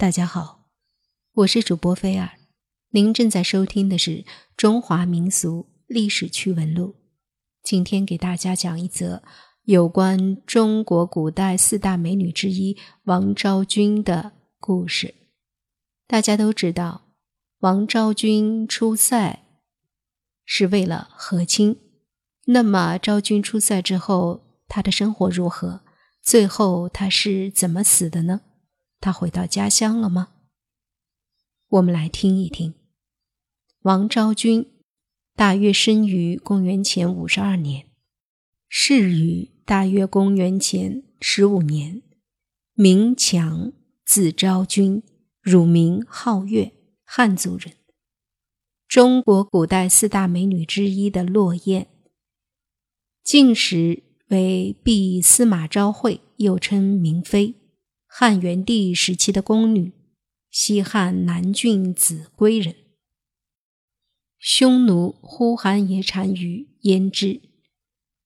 [0.00, 0.64] 大家好，
[1.34, 2.30] 我是主播菲尔，
[2.92, 4.10] 您正在收听的是
[4.56, 6.86] 《中华民俗历史趣闻录》。
[7.62, 9.22] 今天给大家讲一则
[9.64, 15.14] 有关中国古代四大美女之一王昭君的故事。
[16.06, 17.02] 大家都知道，
[17.58, 19.44] 王昭君出塞
[20.46, 21.76] 是为了和亲。
[22.46, 25.82] 那么，昭君出塞之后，她的生活如何？
[26.22, 28.40] 最后，她是怎么死的呢？
[29.00, 30.28] 他回到家乡了吗？
[31.68, 32.74] 我们来听一听。
[33.82, 34.70] 王昭君
[35.34, 37.86] 大约生于公元前五十二年，
[38.68, 42.02] 逝于大约公元前十五年。
[42.74, 43.72] 名强，
[44.04, 45.02] 字昭君，
[45.40, 46.72] 乳名皓月，
[47.04, 47.74] 汉族人。
[48.88, 51.88] 中国古代四大美女之一的落雁。
[53.22, 57.54] 晋时为毕司马昭惠，又称明妃，
[58.12, 59.92] 汉元帝时期的宫女，
[60.50, 62.74] 西汉南郡秭归人。
[64.36, 67.40] 匈奴呼韩邪单于胭脂，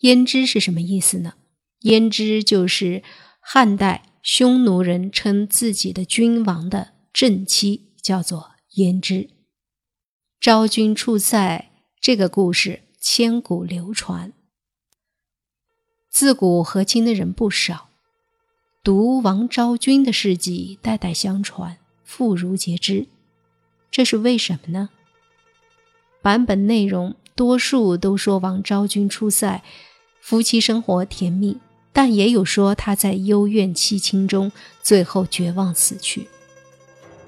[0.00, 1.34] 胭脂是什么意思呢？
[1.82, 3.04] 胭脂就是
[3.38, 9.28] 汉代匈奴人称自己的君王的正妻，叫做胭脂。
[10.40, 14.32] 昭君出塞这个故事千古流传。
[16.08, 17.85] 自古和亲的人不少，
[18.86, 23.08] 读王昭君的事迹，代代相传，妇孺皆知。
[23.90, 24.90] 这是为什么呢？
[26.22, 29.64] 版本内容多数都说王昭君出塞，
[30.20, 31.58] 夫妻生活甜蜜，
[31.92, 36.28] 但也有说她在幽怨凄清中，最后绝望死去。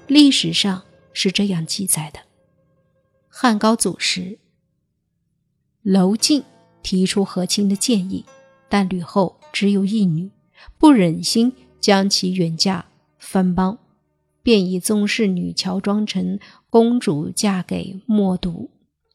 [0.07, 2.21] 历史上是这样记载的：
[3.27, 4.39] 汉高祖时，
[5.81, 6.41] 娄敬
[6.81, 8.23] 提出和亲的建议。
[8.69, 10.29] 但吕后只有一女，
[10.77, 12.85] 不忍心将其远嫁
[13.17, 13.77] 藩邦，
[14.41, 18.69] 便以宗室女乔装成公主嫁给默毒。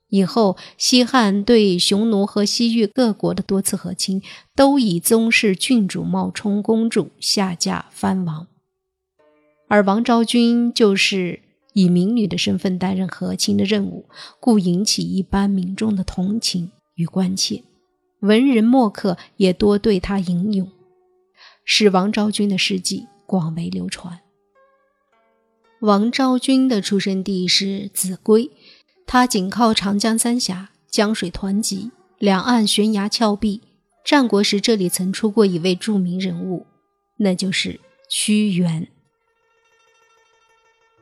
[0.09, 4.23] 以后，西汉对匈奴和西域各国的多次和亲，
[4.55, 8.47] 都以宗室郡主冒充公主下嫁藩王，
[9.67, 11.41] 而王昭君就是
[11.73, 14.05] 以民女的身份担任和亲的任务，
[14.39, 17.65] 故引起一般民众的同情与关切。
[18.21, 20.71] 文人墨客也多对她吟咏，
[21.65, 24.21] 使王昭君的事迹广为流传。
[25.81, 28.51] 王昭君的出生地是秭归，
[29.07, 33.63] 它紧靠长江三峡，江水湍急，两岸悬崖峭壁。
[34.05, 36.67] 战国时这里曾出过一位著名人物，
[37.17, 37.81] 那就是
[38.11, 38.89] 屈原。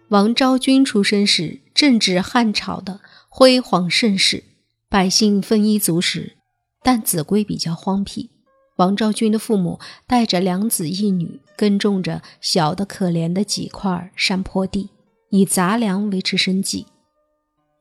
[0.09, 4.45] 王昭君出生时正值汉朝的辉煌盛世，
[4.89, 6.37] 百姓丰衣足食。
[6.85, 8.31] 但秭归比较荒僻，
[8.77, 14.91] 王昭君的父母带着两子一女，耕种着小的可怜的几块山坡地，
[15.31, 16.87] 以杂粮维持生计。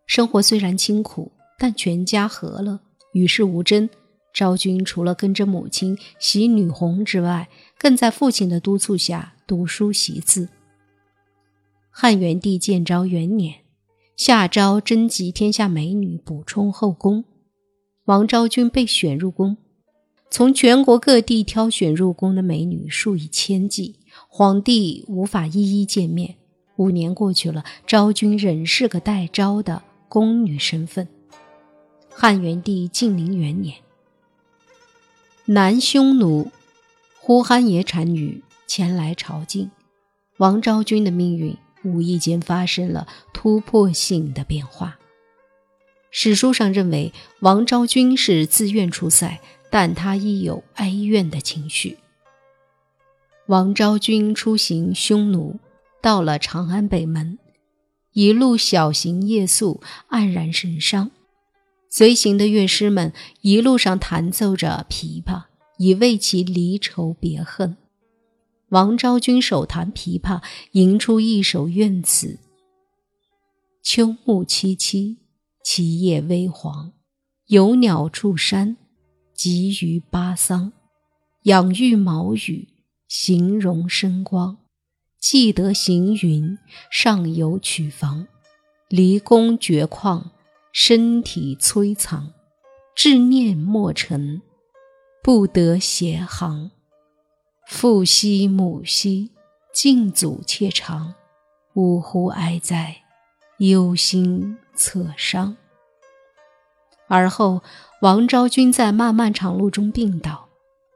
[0.05, 2.79] 生活虽然清苦，但全家和乐，
[3.13, 3.89] 与世无争。
[4.33, 10.47] 昭君除了跟着母亲习女红之外，更在父亲的督促下读书习字。
[11.89, 13.55] 汉元帝建昭元年，
[14.15, 17.25] 下诏征集天下美女，补充后宫。
[18.05, 19.57] 王昭君被选入宫，
[20.31, 23.99] 从全国各地挑选入宫的美女数以千计，
[24.29, 26.37] 皇帝无法一一见面。
[26.77, 31.05] 五年过去了，昭君仍是个待招的宫女身份。
[32.09, 33.75] 汉元帝晋宁元年，
[35.45, 36.49] 南匈奴
[37.19, 39.69] 呼韩邪单于前来朝觐，
[40.37, 44.97] 王昭君的命运无意间发生了突破性的变化。
[46.09, 49.39] 史书上认为王昭君是自愿出塞，
[49.71, 51.97] 但他亦有哀怨的情绪。
[53.47, 55.59] 王昭君出行匈奴，
[56.01, 57.39] 到了长安北门，
[58.13, 61.09] 一路小行夜宿，黯然神伤。
[61.89, 63.11] 随行的乐师们
[63.41, 65.45] 一路上弹奏着琵琶，
[65.77, 67.77] 以慰其离愁别恨。
[68.69, 72.39] 王昭君手弹琵琶，吟出一首怨词：
[73.81, 75.17] 秋暮凄凄。
[75.63, 76.91] 其叶微黄，
[77.45, 78.77] 有鸟筑山，
[79.33, 80.73] 集于巴桑。
[81.43, 82.67] 养育毛羽，
[83.07, 84.57] 形容生光。
[85.19, 86.57] 既得行云，
[86.89, 88.27] 上有曲房。
[88.89, 90.31] 离宫绝旷，
[90.71, 92.33] 身体摧残。
[92.95, 94.41] 志念莫成，
[95.23, 96.71] 不得携行。
[97.67, 99.31] 父兮母兮，
[99.73, 101.15] 敬祖妾长。
[101.75, 103.03] 呜呼哀哉，
[103.59, 104.57] 忧心。
[104.73, 105.57] 侧伤。
[107.07, 107.61] 而后，
[108.01, 110.49] 王昭君在漫漫长路中病倒。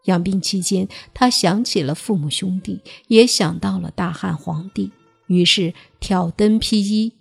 [0.05, 4.91] 养病期间，她想起了父母兄弟，也想到了大汉皇帝，
[5.27, 7.13] 于是挑灯披衣，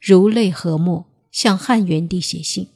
[0.00, 2.68] 如泪和墨，向汉元帝写信。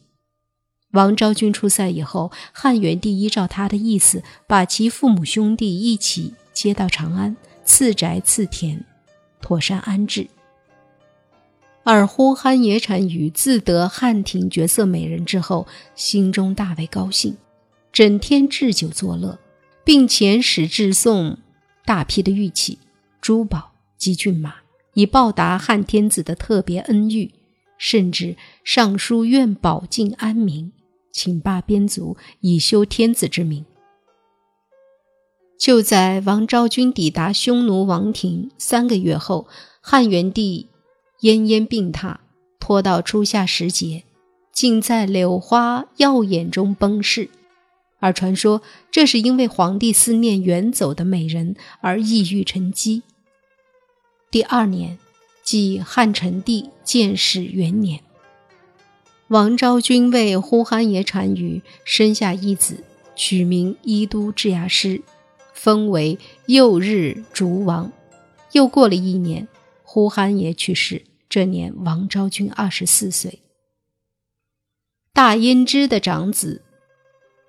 [0.91, 8.85] 王昭君出塞以后，汉元帝依照他的意思，把其父母兄弟一起接到长安，赐宅赐田，
[9.41, 10.29] 妥善安置。
[11.93, 15.67] 而呼韩邪单于自得汉庭绝色美人之后，
[15.97, 17.37] 心中大为高兴，
[17.91, 19.41] 整天置酒作乐，
[19.83, 21.39] 并遣使致送
[21.85, 22.79] 大批的玉器、
[23.21, 24.55] 珠宝及骏马，
[24.95, 27.33] 以报答汉天子的特别恩遇，
[27.77, 30.71] 甚至上书愿保境安民，
[31.11, 33.65] 请罢边族，以修天子之名。
[35.59, 39.49] 就在王昭君抵达匈奴王庭三个月后，
[39.81, 40.70] 汉元帝。
[41.21, 42.17] 奄奄病榻，
[42.59, 44.05] 拖到初夏时节，
[44.53, 47.29] 竟在柳花耀眼中崩逝。
[47.99, 53.03] 而传说这是因为皇帝思念远走的美人而抑郁成疾。
[54.31, 54.99] 第二年，
[55.43, 58.01] 即汉成帝建始元年，
[59.29, 62.83] 王昭君为呼韩邪单于生下一子，
[63.15, 65.03] 取名伊都智牙师，
[65.53, 67.93] 封为右日逐王。
[68.53, 69.47] 又过了一年，
[69.83, 71.03] 呼韩邪去世。
[71.31, 73.39] 这年，王昭君二十四岁。
[75.13, 76.63] 大胭脂的长子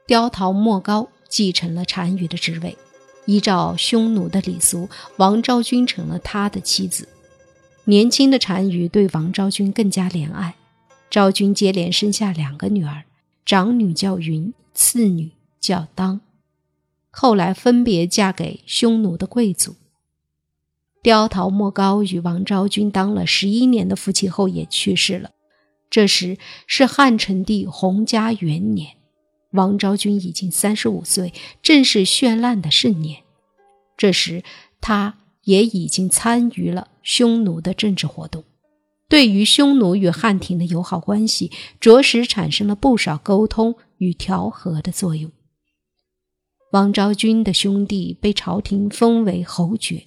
[0.06, 2.78] 刁桃莫高继承了单于的职位。
[3.26, 4.88] 依照匈奴的礼俗，
[5.18, 7.10] 王昭君成了他的妻子。
[7.86, 10.56] 年轻的单于对王昭君更加怜爱。
[11.10, 13.06] 昭君接连生下两个女儿，
[13.44, 16.22] 长女叫云，次女叫当。
[17.10, 19.76] 后来分别嫁给匈奴的贵族。
[21.04, 25.32] 刁桃莫高与王昭君当了十一年的夫妻后也去世了。
[25.90, 26.38] 这时
[26.68, 28.98] 是汉成帝洪嘉元年，
[29.52, 33.24] 王昭君已经三十五岁，正是绚烂的盛年。
[33.98, 34.44] 这时
[34.80, 38.44] 他也已经参与了匈奴的政治活动，
[39.10, 45.32] 对于匈奴与汉庭的友好关系，着实产生了不少沟通与调和的作用。
[46.72, 50.04] 王昭君的兄弟被朝廷封为侯爵。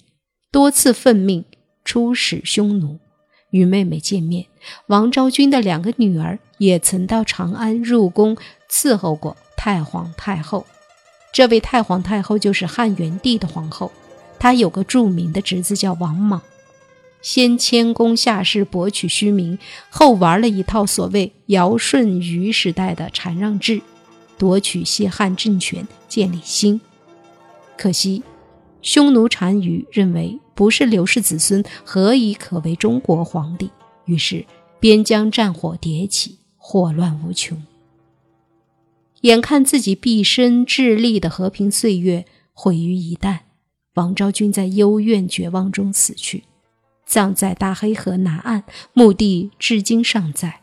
[0.55, 1.43] 多次奉命
[1.83, 2.97] 出使匈奴，
[3.49, 4.45] 与妹妹见面。
[4.87, 8.37] 王昭君的两个女儿也曾到长安入宫
[8.71, 10.65] 伺候过太皇太后。
[11.33, 13.91] 这位太皇太后就是汉元帝的皇后。
[14.39, 16.41] 她有个著名的侄子叫王莽，
[17.21, 19.59] 先迁宫下士博取虚名，
[19.89, 23.81] 后玩了一套所谓尧舜禹时代的禅让制，
[24.37, 26.79] 夺取西汉政权，建立新。
[27.77, 28.23] 可惜。
[28.81, 33.69] 匈奴单于认为不是刘氏子孙，何以可为中国皇帝？
[34.05, 34.45] 于是
[34.79, 37.61] 边疆战火迭起，祸乱无穷。
[39.21, 43.39] 眼看自己毕生致力的和平岁月毁于一旦，
[43.95, 46.43] 王昭君在幽怨绝望中死去，
[47.05, 48.63] 葬在大黑河南岸，
[48.93, 50.61] 墓地至今尚在。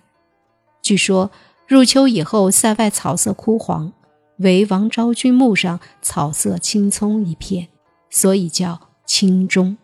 [0.80, 1.30] 据说
[1.68, 3.92] 入秋以后，塞外草色枯黄，
[4.38, 7.68] 唯王昭君墓上草色青葱一片。
[8.08, 9.78] 所以叫青中。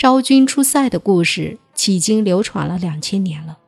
[0.00, 3.58] 昭君出塞的故事迄今流传了两千年了。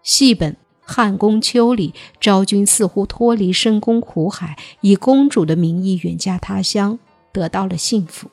[0.00, 7.00] 戏本《汉宫秋》里，昭君似乎脱离深宫苦海，以公主的名义远嫁他乡，
[7.32, 8.30] 得到了幸福。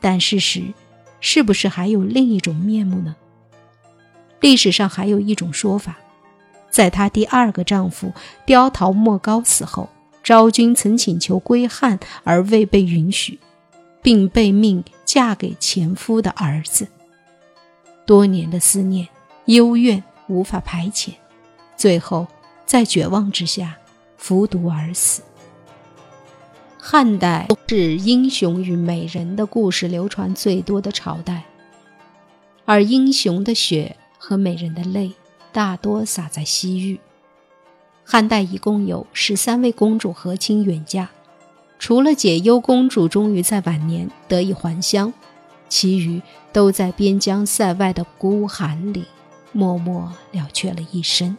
[0.00, 0.62] 但事实
[1.20, 3.16] 是不是还有另一种面目呢？
[4.38, 5.98] 历史上还有一种说法，
[6.70, 8.12] 在她第二个丈夫
[8.46, 9.88] 刁桃莫高死后。
[10.22, 13.40] 昭君曾请求归汉，而未被允许，
[14.00, 16.88] 并被命嫁给前夫的儿子。
[18.06, 19.06] 多年的思念、
[19.44, 21.10] 幽怨无法排遣，
[21.76, 22.26] 最后
[22.64, 23.76] 在绝望之下
[24.16, 25.20] 服毒而死。
[26.78, 31.44] 汉代是英雄与美人的故事流传最多的朝代，
[32.64, 35.12] 而英雄的血和美人的泪
[35.52, 36.98] 大多洒在西域。
[38.02, 41.10] 汉代一共有十三位公主和亲远嫁，
[41.82, 45.12] 除了解忧公主终于在晚年得以还乡，
[45.68, 46.22] 其余
[46.52, 49.04] 都在边疆塞外的孤寒里
[49.50, 51.36] 默默了却了一生。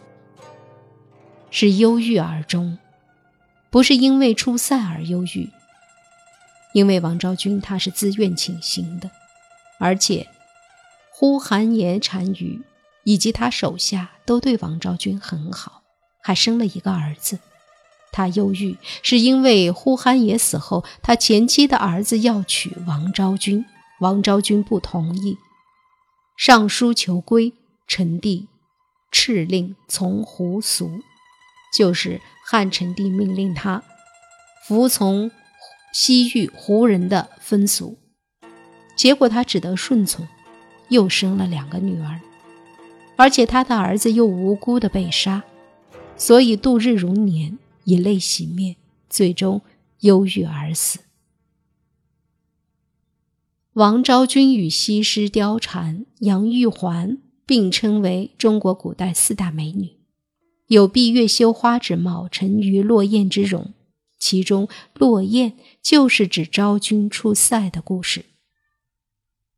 [1.50, 2.76] 是忧郁而终，
[3.70, 5.48] 不是因为出塞而忧郁，
[6.74, 9.10] 因为王昭君她是自愿请行的，
[9.78, 10.28] 而且
[11.10, 12.60] 呼韩邪单于
[13.04, 15.80] 以及他手下都对王昭君很好。
[16.20, 17.38] 还生了一个儿子，
[18.14, 23.64] 他忧郁是因为呼韩邪死后，他前妻的儿子要娶王昭君，
[23.98, 25.36] 王昭君不同意，
[26.36, 27.52] 上书求归，
[27.88, 28.46] 成帝
[29.10, 31.00] 敕令从胡俗，
[31.76, 33.82] 就是汉成帝命令他
[34.68, 35.32] 服从
[35.92, 37.98] 西域胡人的风俗，
[38.96, 40.28] 结果他只得顺从，
[40.88, 42.20] 又生了两个女儿，
[43.16, 45.42] 而且他的儿子又无辜的被杀，
[46.16, 48.76] 所以度日如年，以泪洗面，
[49.08, 49.62] 最终
[50.00, 51.00] 忧郁而死。
[53.74, 59.96] 王昭君与西施、貂蝉、杨玉环并称为中国古代四大美女，
[60.68, 63.74] 有闭月羞花之貌，沉鱼落雁之容。
[64.16, 68.24] 其中“落雁”就是指昭君出塞的故事。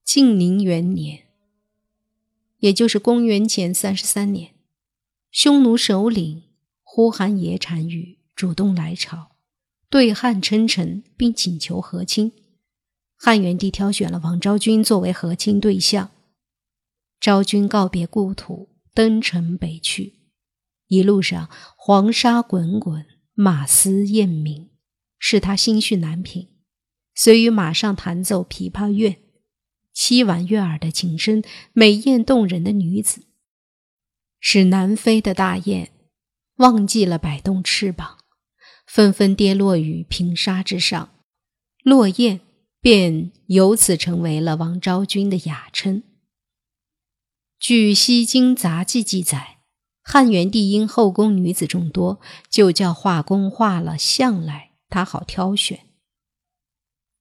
[0.02, 1.24] 晋宁元年，
[2.58, 4.54] 也就是公元前三十三年，
[5.30, 6.42] 匈奴首领
[6.96, 9.36] 呼韩邪单于主动来朝，
[9.90, 12.32] 对汉称臣，并请求和亲。
[13.18, 16.10] 汉元帝挑选了王昭君作为和亲对象。
[17.20, 20.14] 昭君告别故土，登城北去。
[20.86, 24.70] 一路上，黄沙滚滚，马嘶雁鸣，
[25.18, 26.48] 使他心绪难平。
[27.14, 29.18] 遂于马上弹奏琵琶乐，
[29.94, 31.42] 凄婉悦耳的琴声，
[31.74, 33.26] 美艳动人的女子，
[34.40, 35.90] 使南飞的大雁
[36.56, 38.18] 忘记了摆动翅膀，
[38.86, 41.10] 纷纷跌落于平沙之上。
[41.82, 42.40] 落雁。
[42.78, 46.04] 便由此成为了王昭君的雅称。
[47.58, 49.58] 据《西京杂记》记载，
[50.04, 55.80] 汉元帝因后宫女子众多，就叫画工画了像来，他好挑选。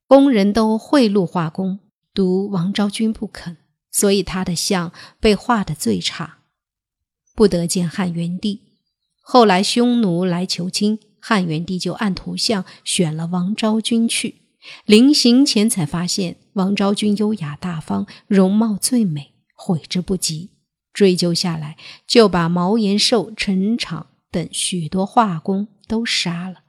[0.06, 1.80] 工人都贿赂画工，
[2.14, 3.58] 独王昭君不肯，
[3.90, 6.42] 所以他的像被画得最差，
[7.34, 8.75] 不得见汉元帝。
[9.28, 14.44] 后来匈奴来求亲，汉元帝就按图像选了王昭君去。
[14.86, 20.52] 临行前才发现王昭君优雅大方，容貌最美，悔之不及。
[20.94, 26.60] 追究下来，就把毛延寿、陈敞等许多画工都杀了。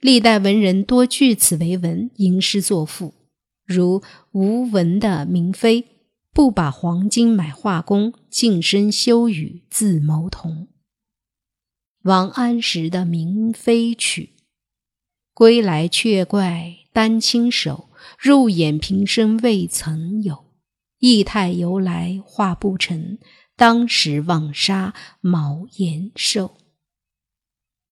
[0.00, 3.12] 历代文人多据此为文，吟诗作赋，
[3.66, 5.82] 如吴文的《明妃》，
[6.32, 10.68] 不把黄金买画工，净身修语自谋同。
[12.08, 14.32] 王安石的《明妃曲》。
[15.34, 20.46] 归来却怪丹青手，入眼平生未曾有。
[21.00, 23.18] 意态由来画不成，
[23.56, 26.56] 当时枉杀毛延寿。